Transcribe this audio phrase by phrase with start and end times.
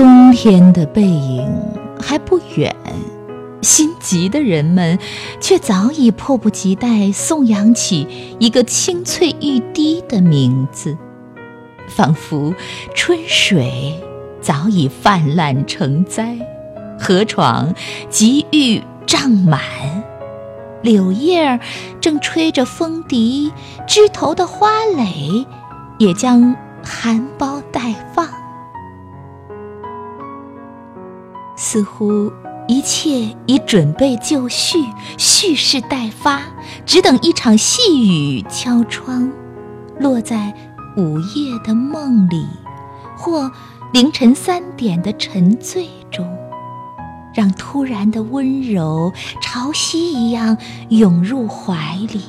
[0.00, 1.46] 冬天的背影
[2.00, 2.74] 还不远，
[3.60, 4.98] 心急的人们
[5.42, 8.08] 却早已迫不及待颂扬起
[8.38, 10.96] 一个清脆欲滴的名字，
[11.86, 12.54] 仿佛
[12.94, 14.00] 春水
[14.40, 16.34] 早已泛滥成灾，
[16.98, 17.74] 河床
[18.08, 19.60] 急欲涨满，
[20.80, 21.60] 柳叶儿
[22.00, 23.52] 正吹着风笛，
[23.86, 25.44] 枝头的花蕾
[25.98, 28.39] 也将含苞待放。
[31.62, 32.32] 似乎
[32.66, 34.78] 一切已准备就绪，
[35.18, 36.40] 蓄势待发，
[36.86, 39.30] 只等一场细雨敲窗，
[39.98, 40.54] 落在
[40.96, 42.46] 午夜的梦里，
[43.14, 43.52] 或
[43.92, 46.26] 凌晨三点的沉醉中，
[47.34, 50.56] 让突然的温柔潮汐一样
[50.88, 52.22] 涌入怀里，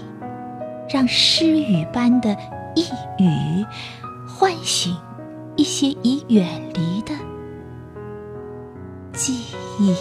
[0.89, 2.35] 让诗语般的
[2.75, 2.83] 一
[3.23, 3.65] 语
[4.27, 4.93] 唤醒
[5.55, 7.13] 一些已远离的。
[9.23, 9.35] 记
[9.79, 9.93] 忆，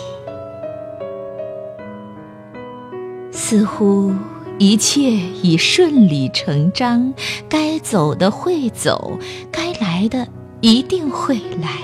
[3.30, 4.14] 似乎
[4.58, 7.12] 一切已顺理成章，
[7.46, 9.18] 该走的会走，
[9.52, 10.26] 该来的
[10.62, 11.82] 一定会来，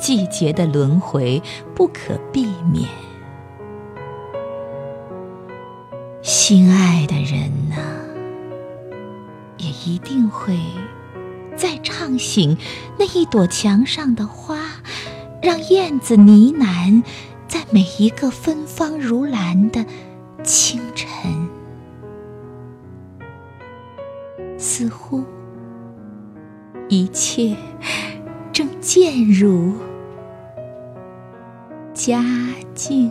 [0.00, 1.40] 季节的轮回
[1.76, 2.88] 不可避免。
[6.22, 7.76] 心爱的人呐，
[9.58, 10.58] 也一定会
[11.54, 12.58] 再唱醒
[12.98, 14.58] 那一朵墙上的花。
[15.42, 17.02] 让燕子呢喃，
[17.48, 19.84] 在每一个芬芳如兰的
[20.44, 21.08] 清晨，
[24.56, 25.24] 似乎
[26.88, 27.56] 一切
[28.52, 29.72] 正渐入
[31.92, 32.22] 佳
[32.72, 33.10] 境。